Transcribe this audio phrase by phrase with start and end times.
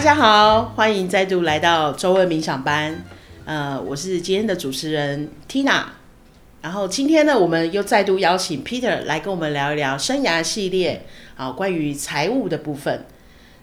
[0.00, 3.04] 大家好，欢迎再度来到周二冥想班。
[3.44, 5.82] 呃，我是今天的主持人 Tina。
[6.62, 11.04] 然后今天呢，我们又再度邀请 Peter 来跟我们聊一聊生涯系列
[11.36, 13.04] 啊，关于财务的部分。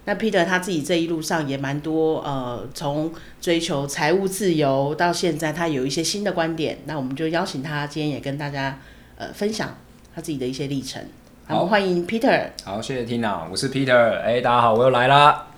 [0.04, 6.78] 那 Peter 他自己这一路上也蛮多，呃，从追求财务自由到现在，他有一些新的观点。
[6.84, 8.78] 那我们就邀请他今天也跟大家
[9.16, 9.76] 呃分享
[10.14, 11.02] 他自己的一些历程。
[11.48, 12.50] 好，欢迎 Peter。
[12.64, 14.20] 好，谢谢 Tina，我是 Peter。
[14.20, 15.48] 哎，大家好，我又来啦。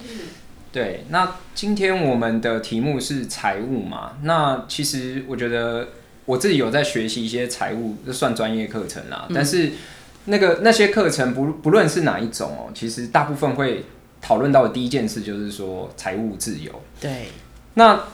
[0.73, 4.12] 对，那今天我们的题目是财务嘛？
[4.23, 5.88] 那其实我觉得
[6.24, 9.27] 我自己有在学习一些财务，这算专业课程啦。
[9.28, 9.73] 嗯、但是
[10.27, 13.84] 那个那些课程不不论是哪一种哦，其实大部分会
[14.20, 16.73] 讨论到的第一件事就是说财务自由。
[17.00, 17.28] 对。
[17.75, 18.05] 那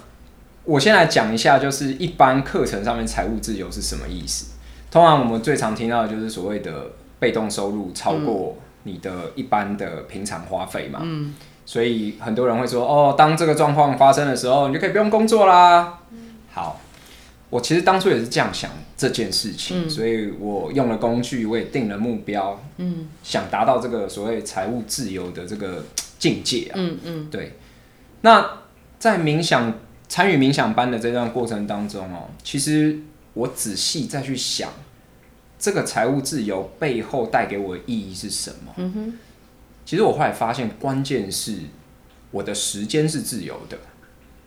[0.64, 4.52] 我先来讲一下，就是一般课程上面财务自由是什么意思？
[4.90, 6.92] 通常我们最常听到的就是所谓的。
[7.18, 11.00] 被动收入超过你的一般的平常花费嘛？
[11.02, 11.34] 嗯，
[11.66, 15.98] 所以很多人会说，哦，当这个状况发生的时候，你就可以不用工作啦。
[16.52, 16.80] 好，
[17.50, 25.84] 我其实当初也是这样想这件事情，嗯，所以我用了工具，我也定了目标，嗯，想达到这个所谓财务自由的这个
[26.18, 26.74] 境界啊。
[26.76, 27.58] 嗯嗯，对。
[28.20, 28.48] 那
[28.98, 29.74] 在冥想
[30.08, 33.00] 参与冥想班的这段过程当中哦，其实
[33.34, 34.70] 我仔细再去想。
[35.58, 38.74] 这个财务自由背后带给我的意义是什么？
[38.76, 39.18] 嗯哼，
[39.86, 41.60] 其实我后来发现，关键是
[42.30, 43.78] 我的时间是自由的。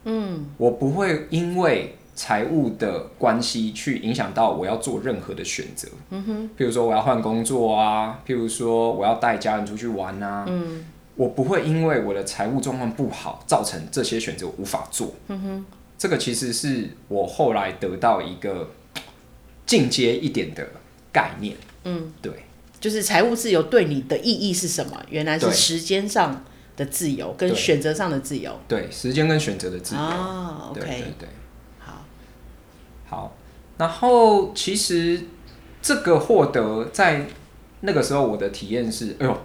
[0.03, 5.87] 嗯，我不会因为财务的关系去影响到我要做任何的选择。
[6.11, 10.45] 嗯哼，譬如说我要换工作啊，譬如说我要带家人出去玩啊。
[10.47, 15.15] 嗯，我不会因为我的财务状况不好，造成这些选择无法做。
[15.29, 15.65] 嗯哼，
[15.97, 18.69] 这个其实是我后来得到一个
[19.65, 20.67] 进阶一点的。
[21.11, 22.31] 概念，嗯，对，
[22.79, 25.01] 就是财务自由对你的意义是什么？
[25.09, 26.43] 原来是时间上
[26.77, 28.57] 的自由跟选择上的自由。
[28.67, 30.01] 对，时间跟选择的自由。
[30.01, 31.29] 哦，OK，对对对，
[31.79, 32.05] 好，
[33.07, 33.35] 好。
[33.77, 35.21] 然后其实
[35.81, 37.27] 这个获得在
[37.81, 39.41] 那个时候我的体验是，哎呦，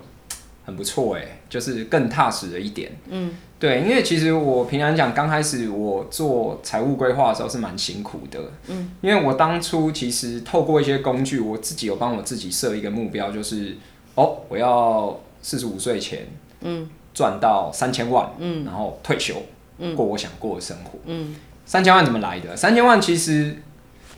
[0.64, 2.90] 很不错哎，就是更踏实了一点。
[3.08, 3.30] 嗯。
[3.60, 8.38] 对，因为其实我平常讲，刚开始我做财务规划的时候是蛮辛苦的。
[8.66, 13.76] 嗯，因为我当初其实透过一些工具，我自己有帮我自己设一个目标，就是
[14.16, 16.26] 哦，我要四十五岁前，
[16.60, 19.36] 嗯，赚到三千万，嗯，然后退休，
[19.78, 20.98] 嗯，过我想过的生活。
[21.06, 21.34] 嗯，
[21.64, 22.54] 三千万怎么来的？
[22.54, 23.56] 三千万其实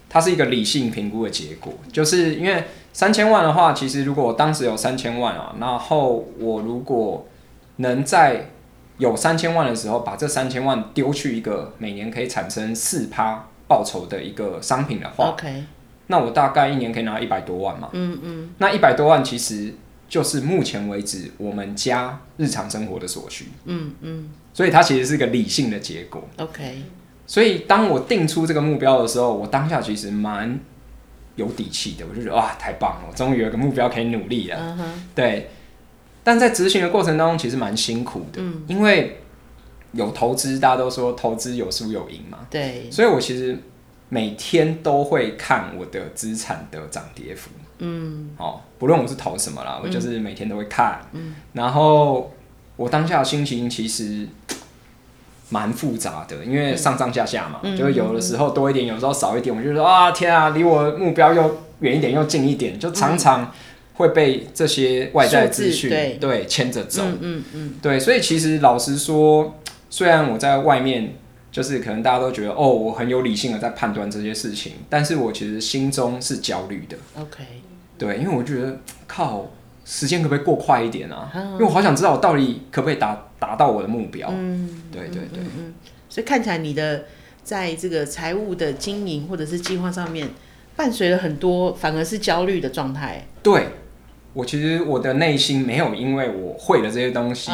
[0.08, 7.26] 它是一个理性评估的结果，就是因为三千万的话，其实如果我当时有三千万啊，然后我如果
[7.76, 8.50] 能在
[8.98, 15.62] 有三千万的时候，把这三千万丢去一个每年可以产生四趴报酬的一个商品的话，Okay.
[16.06, 17.90] 那我大概一年可以拿一百多万嘛。
[17.92, 18.50] 嗯嗯。
[18.58, 19.74] 那一百多万其实
[20.08, 23.48] 就是目前为止我们家日常生活的所需。
[23.64, 24.30] 嗯嗯。
[24.54, 26.22] 所以它其实是一个理性的结果。
[26.38, 26.82] OK。
[27.26, 30.58] 所以当我定出这个目标的时候，我当下其实蛮
[31.34, 34.56] 有底气的，我就觉得哇，太棒了，我终于有个目标可以努力了。
[34.56, 34.84] Uh huh.
[35.14, 35.50] 对。
[36.24, 39.20] 但在执行的过程当中，其实蛮辛苦的，嗯，因为
[39.92, 43.56] 有投资，大家都说投资有输有赢嘛，对，所以我其实
[44.08, 52.32] 每天都会看我的资产的涨跌幅，嗯，哦，不论我是投什么啦，我就是每天都会看，嗯，然后
[52.74, 54.26] 我当下的心情其实
[55.48, 63.48] 蛮复杂的，因为上上下下嘛，嗯，就有的时候多一点，有时候少一点，我就说啊，天啊，离我目标又远一点，又近一点，就常常，嗯。
[63.96, 69.54] 会被这些外在资讯对对牵着走，嗯嗯，嗯对，所以其实老实说，
[69.88, 71.14] 虽然我在外面
[71.50, 76.98] 就是可能大家都觉得哦，我很有理性的在判断这些事情，但是我其实心中是焦虑的。
[77.18, 77.42] OK，
[77.96, 79.46] 对，因为我觉得靠，
[79.86, 81.30] 时间可不可以过快一点啊？
[81.34, 84.28] 嗯、因为我好想知道我到底可不可以达达到我的目标。
[84.30, 85.74] 嗯，对对对，嗯，嗯，
[86.08, 87.04] 所以看起来你的
[87.42, 90.28] 在这个财务的经营或者是计划上面，
[90.76, 93.26] 伴随了很多反而是焦虑的状态。
[93.42, 93.68] 对。
[94.34, 97.50] 我其实我的内心没有因为我会了这些东西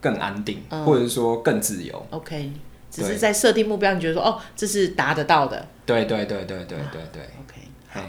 [0.00, 2.06] 更安定，或者说更自由。
[2.08, 2.50] OK，
[2.90, 5.68] 只是在设定目标，你觉得说哦，这是达得到的。
[5.84, 7.22] 对对对对对对对。
[7.22, 8.00] OK，好。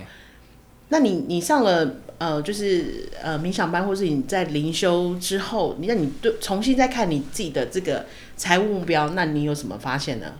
[0.88, 8.06] 那你你上了呃，就是呃冥想班，或是你在灵修之后，你让你对重新再看你自己的这个
[8.38, 10.34] 财务目标，那你有什么发现呢？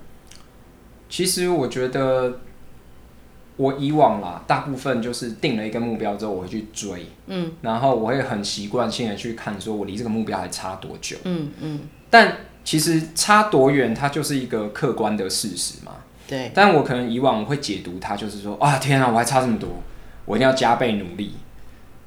[1.10, 2.40] 其实我觉得。
[3.56, 11.82] 我以往啦，大部分就是定了一个目标之后，我会去追，嗯，然后我会很习惯性的去看，说我离这个目标还差多久，嗯嗯。
[12.10, 15.98] 但其实差多远，它就是一个客观的事实嘛，
[16.28, 16.52] 对。
[16.56, 19.70] 但我可能以往我会解读它，就是说啊，天啊，我还差这么多，
[20.26, 21.34] 我一定要加倍努力，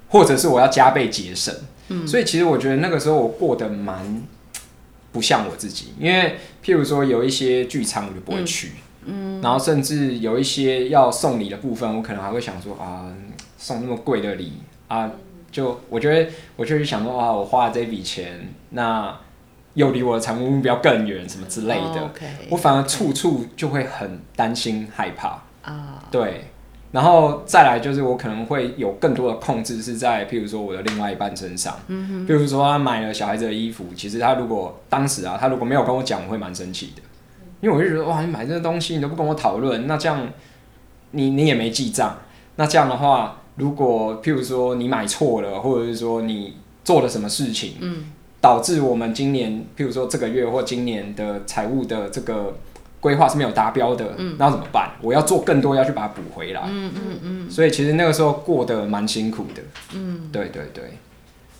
[0.08, 1.54] 或者是我要加倍节省，
[1.88, 2.06] 嗯。
[2.06, 4.22] 所以其实我觉得那个时候我过得蛮。
[5.12, 8.72] 不像我自己，因为譬如说有一些聚餐我就不会去，
[9.06, 13.10] 嗯，然后甚至有一些要送礼的部分，我可能还会想说啊，
[13.56, 14.52] 送那么贵的礼
[14.88, 15.10] 啊，
[15.50, 19.18] 就我觉得我就会想说啊，我花了这笔钱，那
[19.72, 26.50] 又离我的财务目标更远，什么之类的，哦 okay, 我反而处处就会很担心害怕啊，对。
[26.96, 37.02] 然后再来就是我可能会有更多的控制是在譬如说我的另外一半身上，嗯哼，比如说他买了小孩子的衣服，其实他如果当时啊，他如果没有跟我讲，我会蛮生气的，
[37.60, 40.26] 因为我就觉得哇，你买这个东西你都不跟我讨论，那这样
[41.10, 42.16] 你你也没记账，
[42.54, 48.04] 那这样的话，如果譬如说你买错了，或者是说你做了什么事情，嗯，
[48.40, 52.56] 导致我们今年譬如说这个月或今年的财务的这个。
[53.06, 54.90] 规划是没有达标的，嗯，那怎么办？
[55.00, 56.62] 我要做更多，要去把它补回来。
[56.66, 57.48] 嗯嗯嗯。
[57.48, 59.62] 所以其实那个时候过得蛮辛苦的。
[59.94, 60.98] 嗯，对对对。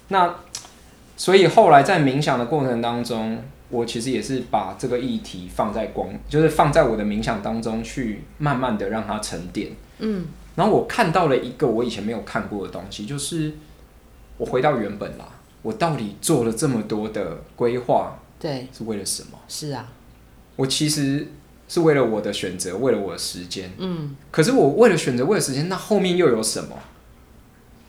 [0.09, 0.35] 那
[1.17, 3.39] 所以后来在冥想的过程当中，
[3.71, 9.71] 我其实也是把这个议题放在光，就是放在我的冥想当中去，慢慢的让它沉淀。
[10.01, 10.27] 嗯。
[10.57, 13.53] 然后我看到了一个我以前没有看过的东西，就是
[14.37, 15.29] 我回到原本啦，
[15.63, 19.39] 我到底做了这么多的规划，对，是为了什么？
[19.47, 19.87] 是啊。
[20.57, 21.29] 我其实
[21.69, 23.73] 是为了我的选择，为了我的时间。
[23.79, 26.77] 嗯，可是我为了选择，为了时间，那后面又有什么？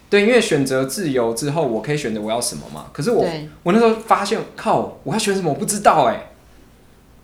[0.10, 2.90] 对，因为选择自由之后，我可以选择我要什么嘛。
[2.94, 3.26] 可是我，
[3.64, 5.50] 我那时候发现，靠，我要选什么？
[5.50, 6.32] 我不知道哎。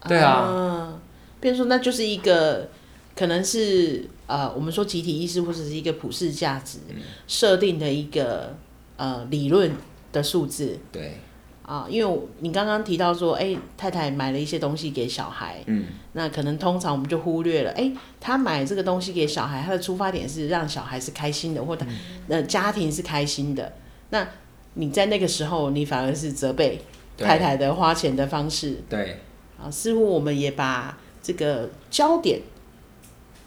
[0.08, 1.00] 对啊，嗯，
[1.40, 2.70] 比如说，那就是一个
[3.16, 6.80] 可能是呃，我们说集体意识或者是一个普世价值
[7.26, 8.56] 设定的一个
[8.98, 9.72] 呃理论
[10.12, 10.78] 的数字。
[10.92, 11.20] 对。
[11.66, 21.86] 啊，因为你刚刚提到说，哎、欸，太太买了一些东西给小孩，嗯，那可能通常我们就忽略了，哎、欸，他买这个东西给小孩，他的出发点是让小孩是开心的，或者
[22.28, 23.72] 那家庭是开心的。
[24.10, 24.28] 那
[24.74, 26.82] 你在那个时候，你反而是责备
[27.18, 29.22] 太太的花钱的方式，对，
[29.58, 32.42] 啊，似乎我们也把这个焦点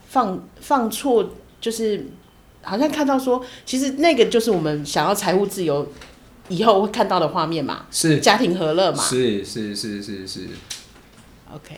[0.09, 2.07] 放放错，就是
[2.63, 5.87] 好像看到说，其实那个就是我们想要财务自由。
[6.48, 7.87] 以后会看到的画面嘛？
[7.90, 9.02] 是家庭和乐嘛？
[9.02, 10.48] 是是是是是。
[11.52, 11.76] OK。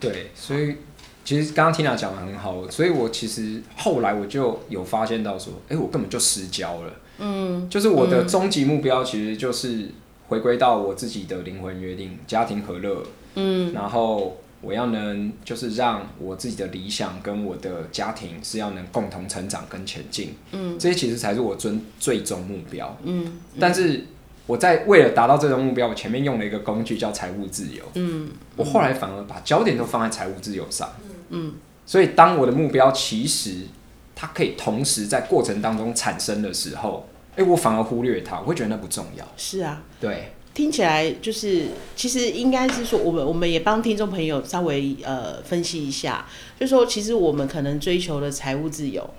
[0.00, 0.76] 对，所以
[1.24, 6.92] 其实刚刚 Tina 讲的很好，所以我其实后来我就有发现到说，哎、欸，我根本就失焦了。
[7.18, 7.68] 嗯。
[7.68, 9.88] 就是我的终极目标其实就是
[10.28, 13.02] 回归到我自己的灵魂约定，家庭和乐。
[13.34, 13.72] 嗯。
[13.72, 14.38] 然后。
[14.64, 24.06] 我要能就是让我自己的理想跟我的家庭是要能共同成长跟前进，嗯，这些其实才是我最最终目标，嗯，嗯，但是
[24.46, 30.90] 我在为了达到这种目标，我前面用了一个工具叫财务自由，嗯，我后来反而把焦点都放在财务自由上，
[31.28, 33.66] 嗯，所以当我的目标其实
[34.14, 40.32] 它可以同时在过程当中产生的时候，哎、欸，我反而忽略它，我会觉得那不重要，是啊，对。
[40.54, 41.64] 听起来就是，
[41.96, 46.24] 其实应该是说，我们我们也帮听众朋友稍微呃分析一下，
[46.58, 49.10] 就说，其实我们可能追求的财务自由，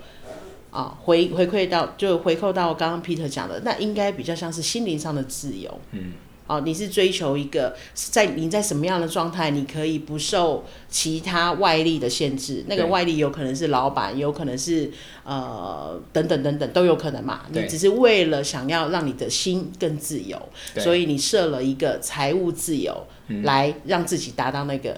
[0.71, 6.13] 啊，回回馈到就回扣到刚刚 Peter 讲的，那应该比较像是心灵上的自由，嗯。
[6.47, 12.63] 哦，你是追求一个在你在什么样的状态，你可以不受其他外力的限制。
[12.67, 14.91] 那个外力有可能是老板，有可能是
[15.23, 17.41] 呃等等等等都有可能嘛。
[17.49, 20.39] 你只是为了想要让你的心更自由，
[20.77, 23.07] 所以你设了一个财务自由，
[23.41, 24.95] 来让自己达到那个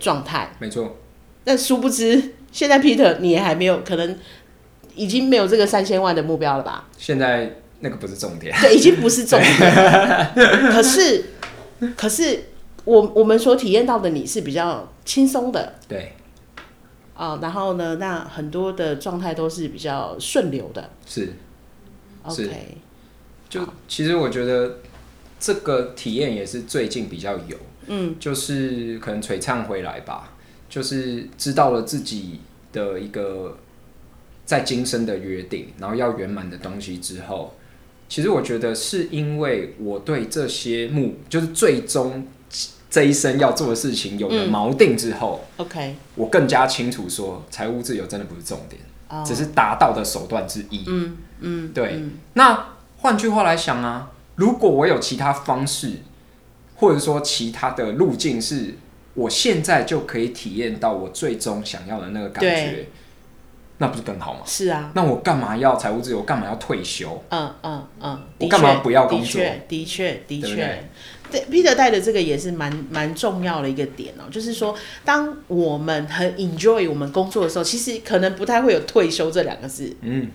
[0.00, 0.56] 状态。
[0.58, 0.96] 没错。
[1.44, 4.18] 但殊不知，现在 Peter 你也还没有，可能
[4.96, 6.88] 已经没有这个三千万的目标了吧？
[6.98, 7.61] 现在。
[7.84, 10.32] 那个不是重点，对，已经不是重点。
[10.70, 11.24] 可是，
[11.96, 12.44] 可是
[12.84, 16.12] 我我们所体验到的你是比较轻松的，对。
[17.16, 21.32] 哦，然后呢，那很多的状态都是比较顺流的，是。
[22.22, 22.78] OK，
[23.48, 24.78] 就其实我觉得
[25.40, 27.56] 这个体验也是最近比较有，
[27.88, 30.32] 嗯，就是可能璀璨回来吧，
[30.68, 32.40] 就是知道了自己
[32.72, 33.58] 的一个
[34.46, 37.52] 在今生的约定，然后要圆满的东西之后。
[38.12, 42.26] 其实我觉得是因为我对这些目，就是最终
[42.90, 49.26] 这一生要做的事情有了锚定之后，嗯，OK，我更加清楚说，财务自由真的不是重点，oh.
[49.26, 50.84] 只是达到的手段之一。
[50.88, 51.94] 嗯嗯，对。
[51.94, 55.92] 嗯，那换句话来想啊，如果我有其他方式，
[56.76, 58.74] 或者说其他的路径，是
[59.14, 62.88] 我现在就可以体验到我最终想要的那个感觉。
[63.82, 64.42] 那不是更好吗？
[64.46, 66.22] 是啊，那我干嘛要财务自由？
[66.22, 67.20] 干嘛要退休？
[67.30, 69.40] 嗯嗯嗯，我干嘛不要工作？
[69.42, 70.84] 的确，的确，的确，
[71.32, 74.72] 对，Peter 带的这个也是蛮蛮重要的一个点哦，就是说，
[75.04, 79.92] 当我们很 enjoy 我们工作的时候，其实可能不太会有退休这两个字。
[80.02, 80.28] 嗯，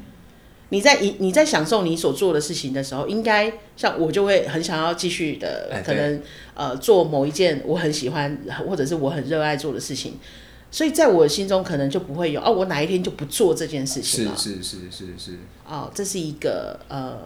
[0.68, 6.20] 你在你你在享受你所做的事情的时候，应该像我就会很想要继续的，可能、哎、
[6.56, 8.38] 呃做某一件我很喜欢
[8.68, 10.20] 或者是我很热爱做的事情，
[10.78, 14.38] 所以在我心中可能就不会有哦，我哪一天就不做这件事情了。
[14.38, 15.40] 是是是是是。
[15.66, 17.18] 哦，这是一个呃，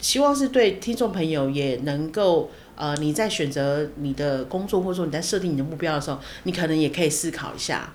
[0.00, 7.94] 希望是对听众朋友也能够呃，你在选择你的工作或者说你在设定你的目标的时候，你可能也可以思考一下，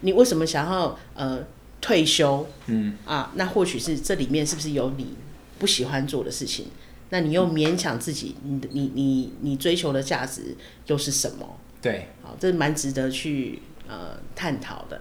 [0.00, 1.44] 你为什么想要呃。
[1.82, 5.14] 退休，嗯啊，那或许是这里面是不是有你
[5.58, 6.66] 不喜欢做的事情？
[7.08, 10.54] 那你又勉强自己，你你你你追求的价值
[10.88, 11.56] 又是什么？
[11.80, 15.00] 对，好，这是蛮值得去呃探讨的。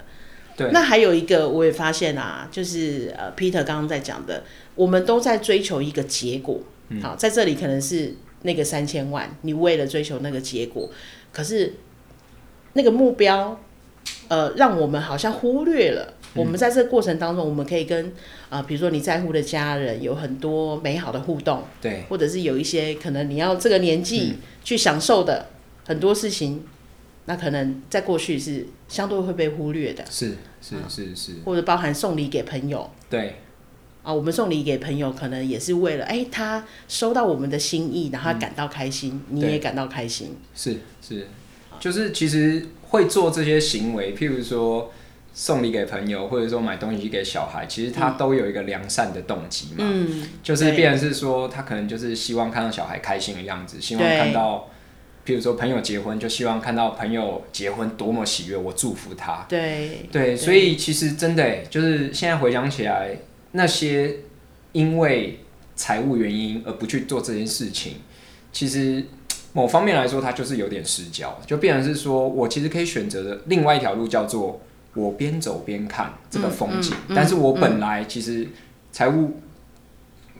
[0.58, 4.44] 对，那还有一个我也发现啊，就是呃，Peter 刚刚在讲的，
[4.76, 6.60] 我们都在追求一个结果。
[6.90, 10.90] 嗯，好，在这里可能是那个三千万，你为了追求那个结果，
[11.32, 11.76] 可是
[12.74, 13.58] 那个目标，
[14.28, 16.16] 呃，让我们好像忽略了。
[16.36, 18.08] 我们在这个过程当中，我们可以跟
[18.50, 25.48] 啊、呃，比如说你在乎的家人有很多美好的互动，对，或者是有一些可能你要这个年纪去享受的
[25.88, 26.64] 很多事情，嗯、
[27.30, 33.36] 那可能在过去是相对会被忽略的，是是是是，或者包含送礼给朋友，对，
[34.02, 41.28] 啊，我们送礼给朋友可能也是为了，哎，他收到我们的心意，然后他感到开心，嗯、你也感到开心，是是，
[41.80, 44.92] 就是其实会做这些行为，譬如说。
[45.32, 49.76] 送礼给朋友，或者说买东西给小孩，其实他都有一个良善的动机嘛。
[49.78, 54.68] 嗯，就是变成是说，他可能就是希望看到小孩开心的样子，希望看到，
[55.26, 59.46] 譬如说朋友结婚，就希望看到朋友结婚多么喜悦，我祝福他。
[59.50, 63.18] 对对，所以其实真的就是现在回想起来，
[63.52, 64.18] 那些
[64.72, 65.40] 因为
[65.76, 67.94] 财务原因而不去做这件事情，
[68.52, 69.04] 其实
[69.54, 74.62] 某方面来说，他就是有点失焦，就变成是说我其实可以选择的另外一条路叫做。
[74.96, 78.46] 我边走边看这个风景，嗯嗯嗯、但是我本来其实
[78.92, 79.40] 财务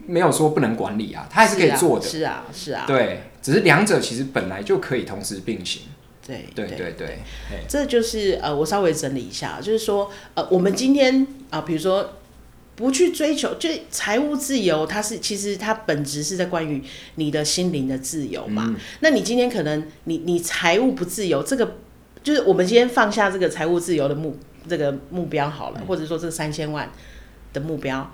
[0.10, 2.06] 没有说不能管理啊，他还是可以做的。
[2.06, 5.84] 是啊，是啊，对，只是两者其实本来就可以同时并行。
[6.26, 7.20] 对，对，对，对，
[7.68, 12.18] 这就是呃，我稍微整理一下，就是说呃，我们今天啊，比如说
[12.76, 16.84] 不去追求，就财务自由，它是其实它本质是在关于
[17.16, 18.66] 你的心灵的自由嘛。
[18.68, 21.78] 嗯、那你今天可能你你财务不自由，这个。
[22.22, 24.38] 就是我们今天放下这个财务自由的目
[24.68, 26.92] 这个目标好了，或者说这三千万
[27.54, 28.14] 的目标，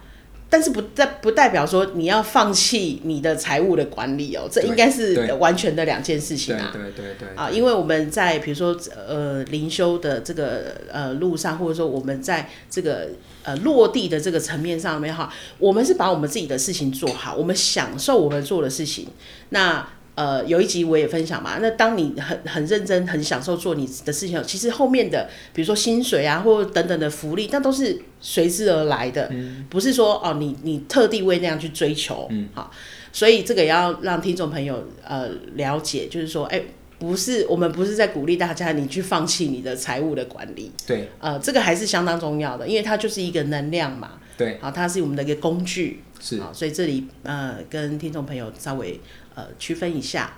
[0.50, 6.72] 但是不代不代表说你要放弃你的财务的管理哦，这应该是完全的两件事情啊。
[6.72, 13.10] 对对对对啊，因为我们在比如说呃灵修的这个呃路上，或者说我们在这个
[13.44, 19.08] 呃落地的这个层面上面哈，我们是把我们自己的事情做好，我们享受我们做的事情，
[19.50, 19.88] 那。
[20.16, 21.60] 呃，有一集我也分享嘛。
[21.62, 32.72] 那当你很很认真、很享受做你的事情，其实后面的，比如说薪水啊，或等等的福利，那都是随之而来的，嗯、不是说哦，你你特地为那样去追求，嗯，好，
[33.12, 36.66] 所以这个也要让听众朋友呃了解，就是说，哎、欸，
[36.98, 49.00] 不是我们不是在鼓励大家你去放弃你的财务的管理，对，呃，这个还是相当重要的，因为它就是一个能量嘛，对，好，它是我们的一个工具，是，好，所以这里呃跟听众朋友稍微。
[49.38, 50.38] 呃，区分一下，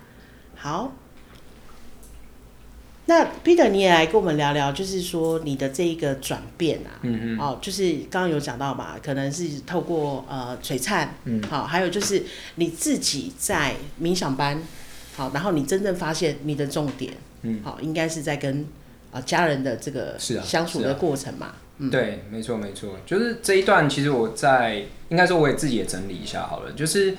[0.55, 0.91] 好。
[3.05, 12.23] 那 Peter，你也来跟我们聊聊，就是说你的这一个转变啊，嗯嗯，哦，就是刚刚有讲到嘛，可能是透过呃璀璨，嗯，好，还有就是
[12.55, 14.63] 你自己在冥想班，
[15.15, 17.13] 好，然后你真正发现你的重点，
[17.43, 18.61] 嗯，好，应该是在跟
[19.11, 27.15] 啊、呃、家人的这个相处的过程嘛，嗯，对，没错没错，就是这一段，其实我在应该说我也自己也整理一下好了，就是。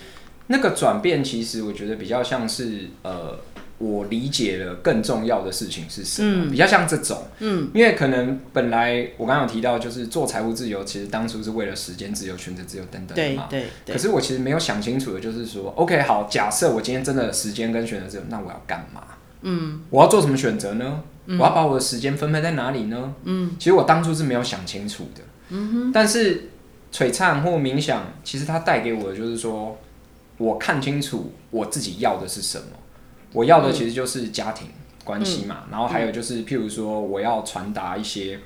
[0.51, 3.39] 那个转变，其实我觉得比较像是，呃，
[3.77, 13.95] 我理解了更重要的事情是什么，嗯、比较像这种，嗯，因为可能本来我刚刚有提到，就是做财务自由，其实当初是为了时间自由、选择自由等等的嘛，对，对，对。
[13.95, 19.03] 可是我其实没有想清楚的，就是说，OK，好，假设我今天真的时间跟选择自由，那我要干嘛？
[19.43, 21.03] 嗯，我要做什么选择呢？
[21.31, 23.15] 嗯、我要把我的时间分配在哪里呢？
[23.23, 25.93] 嗯，其实我当初是没有想清楚的，嗯哼。
[25.93, 26.49] 但是
[26.93, 29.79] 璀璨或冥想，其实它带给我的就是说。
[30.41, 32.67] 我看清楚我自己要的是什么，
[33.33, 34.69] 我要的其实就是家庭
[35.03, 38.39] 关系嘛，嗯、然后还有就是譬如说我要传达一些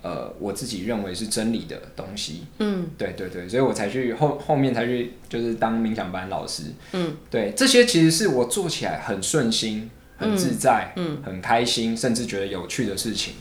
[0.00, 13.34] 呃我自己认为是真理的东西，嗯，对对对，所以我才去后后面才去就是当冥想班老师，嗯，对，这些其实是我做起来很顺心、很自在、很开心，甚至觉得有趣的事情，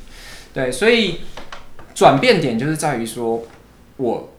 [0.52, 1.20] 对，所以
[1.94, 3.46] 转变点就是在于说
[3.98, 4.34] 我。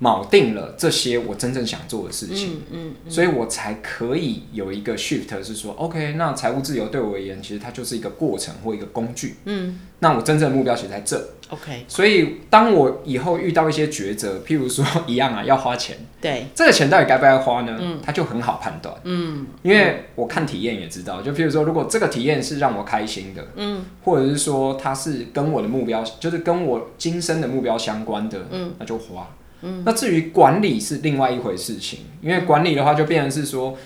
[0.00, 9.36] 锚定了这些我真正想做的事情，嗯所以我才可以有一个 shift，是说，OK，那财务自由对我而言，其实它就是一个过程或一个工具。
[9.44, 11.22] 嗯，那我真正的目标写在这。
[11.50, 17.76] OK，所以当我以后遇到一些抉择，譬如说一样啊，要花钱，对，这个钱到底该不该花呢？
[17.78, 18.94] 嗯，它就很好判断。
[19.04, 29.28] 嗯，因为我看体验也知道，就譬如说，如果这个体验是让我开心的，嗯，或者是说它是跟我的目标，就是跟我今生的目标相关的，嗯，那就花。
[29.62, 33.76] 嗯，那至于管理是另外一回事情，因为管理的话就变成是说，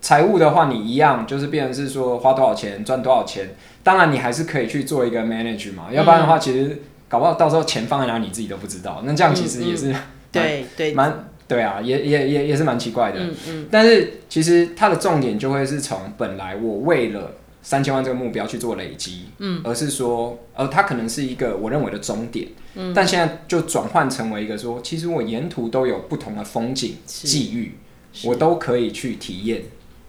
[0.00, 9.94] 财务的话你一样就是变成是说花多少钱赚多少钱，当然你还是可以去做一个 manage 嘛，要不然的话其实搞不好到时候钱放在哪你自己都不知道，那这样其实也是
[10.30, 10.94] 对对。
[10.94, 17.32] 蛮对啊，也也也也是蛮奇怪的，嗯嗯，但是其实它的重点就会是从本来我为了。
[17.62, 27.78] 三千万这个目标去做累积，嗯，而是说，呃，它可能是一个我认为的终点，嗯，但现在就转换成为一个说，其实我沿途都有不同的风景、际遇，
[28.24, 29.62] 我都可以去体验，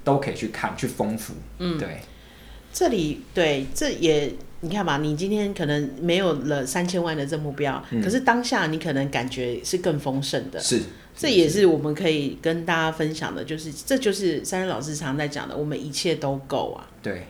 [0.04, 2.00] 都可以去看，去丰富，嗯，对。
[2.74, 10.82] 这里对，这也你看嘛，你今天可能没有了三千万的这目标，嗯，可是当下你可能感觉是更丰盛的，是，
[11.16, 17.28] 这也是我们可以跟大家分享的，就是这就是珊珊老师常在讲的，我们一切都够啊，对。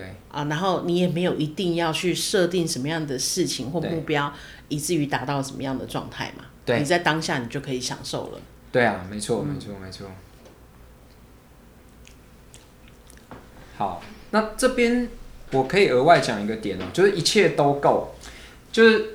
[0.00, 4.32] 对啊，然后你也没有一定要去设定什么样的事情或目标，
[4.68, 6.44] 以至于达到什么样的状态嘛？
[6.64, 8.40] 对，你在当下你就可以享受了。
[8.72, 10.06] 对啊，没错，没错，没错。
[13.76, 15.06] 好，那这边
[15.50, 18.14] 我可以额外讲一个点哦，就是一切都够，
[18.72, 19.14] 就是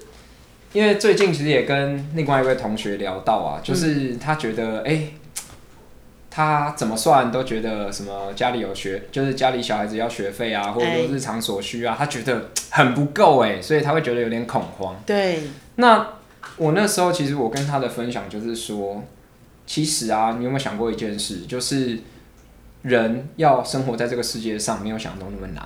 [0.73, 4.93] 因为最近其实也跟另外一位同学聊到啊，就是他觉得哎。
[4.93, 5.19] 嗯
[6.35, 15.01] 他怎么算都觉得什么家里有学，就是家里小孩子要学费啊，或者说日常所需啊，欸、他觉得很不够哎，所以他会觉得有点恐慌。
[15.05, 15.43] 对，
[15.77, 16.05] 那
[16.57, 19.01] 我那时候其实我跟他的分享就是说，
[19.65, 21.99] 其实啊，你有没有想过一件事，就是
[22.81, 25.63] 人要生活在这个世界上，没有想中那么难。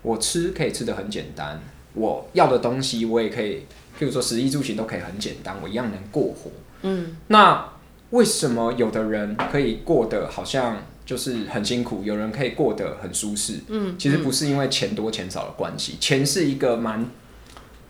[0.00, 1.60] 我吃可以吃的很简单，
[1.92, 3.66] 我要的东西我也可以，
[4.00, 6.50] 譬如说食衣住行都可以很简单，我一样能过活。
[6.80, 7.75] 嗯，那。
[8.16, 13.60] 为什么有的人可以过得好像就是很辛苦，有人可以过得很舒适？
[13.68, 17.06] 嗯，其实不是因为钱多钱少的关系，钱是一个蛮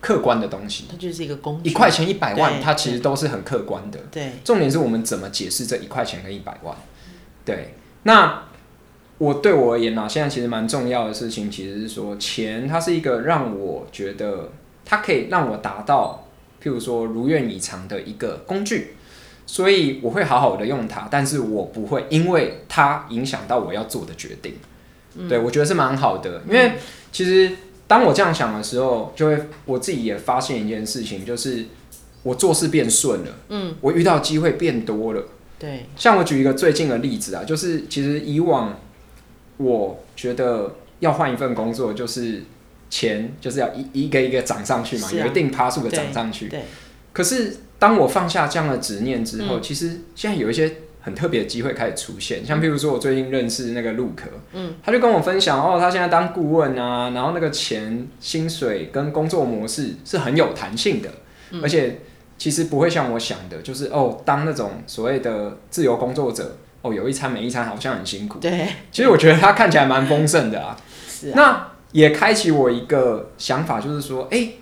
[0.01, 1.69] 客观的东西，它就是一个工具。
[1.69, 3.99] 一块钱一百万，它其实都是很客观的。
[4.11, 6.75] 对，重点是我们怎么解释这一块钱跟一百万。
[7.45, 8.43] 对，那
[9.17, 14.51] 我对我而言呢，现在其实蛮重要的事情，其实是说钱，它是一个让我觉得
[14.83, 16.27] 它可以让我达到，
[16.61, 18.95] 譬如说如愿以偿的一个工具。
[19.49, 24.55] 所以我会好好的用它，但是我不会因为它影响到我要做的决定。
[25.15, 26.73] 嗯、对，我觉得是蛮好的，因为
[27.13, 27.55] 其实
[27.87, 31.65] 当我这样想的时候，就会我自己也发现一件事情，就是
[32.23, 33.31] 我做事变顺了。
[33.47, 35.23] 嗯，我遇到机会变多了。
[35.57, 38.77] 对，像我举一个最近的例子啊，就是其实以往
[39.55, 42.43] 我觉得要换一份工作，就是
[42.89, 46.49] 钱就是要一一个一个涨上去嘛，啊、有一定趴数的涨上去。
[46.49, 46.63] 对，对
[47.13, 47.59] 可是。
[47.79, 61.09] 当我放下这样的执念之后，嗯、其实现在有一些很特别的机会开始出现，像譬如说我最近认识那个陆可，嗯，他就跟我分享哦，他现在当顾问啊，然后那个钱、薪水跟工作模式是很有弹性的，
[61.51, 62.01] 嗯、而且
[62.37, 70.75] 其实不会像我想的，就是哦，当那种所谓的自由工作者，哦，有一餐没一餐好像很辛苦，对，其实我觉得他看起来蛮丰盛的啊，
[71.07, 74.57] 是啊，那也开启我一个想法，就是说，哎、欸。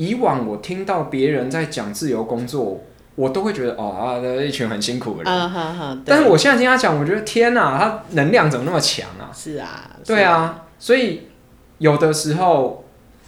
[0.00, 2.80] 以往我听到别人在讲自由工作，
[3.16, 5.30] 我都会觉得哦啊，一群很辛苦的人。
[5.30, 9.28] Uh, 但是我现在听他讲，我觉得天哪，他能量怎么那么强啊？
[9.36, 10.64] 是啊，对啊。
[10.78, 11.28] 所以
[11.76, 12.82] 有的时候，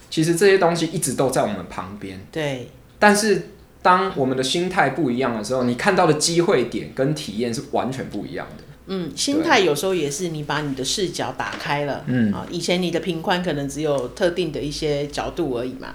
[0.09, 2.19] 其实这些东西一直都在我们旁边。
[2.31, 2.69] 对。
[2.97, 3.49] 但是
[3.83, 8.63] 当我们的心态不一样的时候，你看到的机会点跟体验是完全不一样的。
[8.87, 12.03] 嗯，心态有时候也是你把你的视角打开了。
[12.07, 15.93] 嗯啊，以前你的平宽可能只有特定的一些角度而已嘛。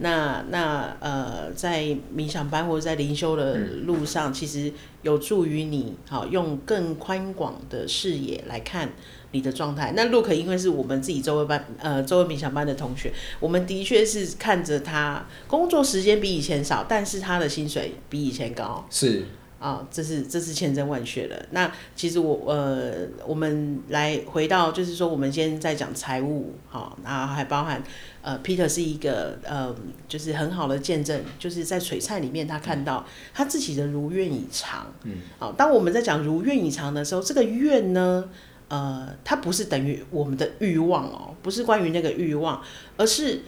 [0.00, 1.84] 那那呃，在
[2.16, 8.90] 冥想班或者在灵修的路上，嗯、其实有助于你好用更宽广的视野来看
[9.32, 9.92] 你的状态。
[9.94, 18.86] 那 Luke 因为是我们自己周围班呃周围冥想班的同学，我们的确是看着他工作时间比以前少，但是他的薪水比以前高。
[18.90, 19.24] 是。
[19.60, 21.46] 啊、哦，这是这是千真万确的。
[21.50, 27.82] 那其实我呃，我们来回到，就是说，我们先在讲财务，好、哦，然后还包含
[28.22, 29.76] 呃，Peter 是一个呃，
[30.08, 34.86] 就是很好的见证，就是在璀璨里面，他看到他自己的如愿以偿。
[35.02, 38.30] 嗯，好，当我们在讲如愿以偿的时候，这个愿呢，
[38.68, 42.62] 呃，它不是等于我们的欲望哦，不是关于那个欲望，
[42.96, 43.42] 而是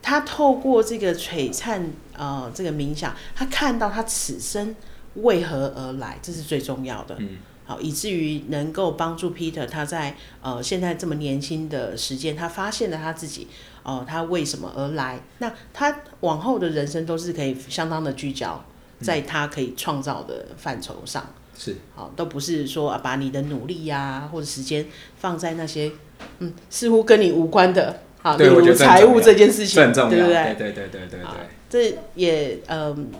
[0.00, 4.74] 他透过这个璀璨呃，这个冥想，他看到他此生。
[5.14, 7.16] 为何而来，这是最重要的。
[7.18, 13.48] 嗯，好，以至于能够帮助 Peter 他在呃现在这么年轻的时间，他发现了他自己
[13.82, 15.20] 哦、呃，他为什么而来？
[15.38, 18.64] 那他往后的人生都是可以相当的聚焦
[19.00, 21.26] 在他可以创造的范畴上。
[21.56, 24.86] 是，好，都不是说把你的努力呀、啊、或者时间
[25.18, 25.92] 放在那些
[26.38, 30.54] 嗯似乎跟你无关的，好，例如财务这件事情，对不对？
[30.54, 31.20] 对对对对对对，
[31.68, 33.10] 这也嗯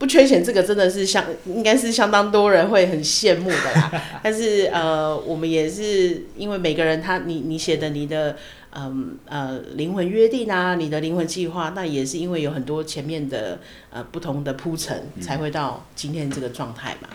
[0.00, 4.02] 不缺钱，这个真的是相应该是相当多人会很羡慕的啦。
[4.24, 8.34] 但是呃，我们也是因为每个人他你你写的你的
[8.74, 13.60] 嗯呃灵魂约定啊，你的灵魂计划，那也是因为有很多前面的
[13.90, 17.08] 呃不同的铺陈，才会到今天这个状态嘛。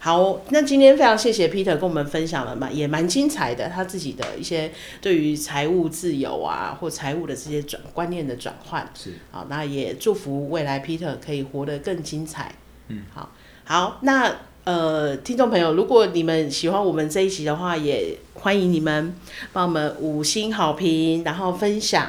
[0.00, 8.88] 好，那今天非常谢谢 Peter 跟我们分享了嘛，也蛮精彩的，他自己的一些对于财务自由啊，或财务的这些转观念的转换。
[8.94, 12.54] 是，好，那也祝福未来 Peter 可以活得更精彩。
[12.86, 13.30] 嗯，好，
[13.64, 14.32] 好，那
[14.62, 19.14] 呃，听众朋友，如果你们喜欢我们这一集的话，也欢迎你们
[19.52, 22.04] 帮我们五星好评，然后分享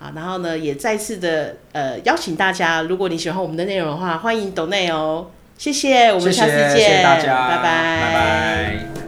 [0.00, 5.30] 啊，然后呢，也再次的呃邀请大家，如果你喜欢我们的内容的话，欢迎抖内哦。
[5.58, 9.07] 谢谢，我们下次见，谢谢大家，拜拜，拜拜。